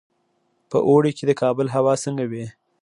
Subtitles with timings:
[0.69, 2.45] په اوړي کې د کابل هوا څنګه وي؟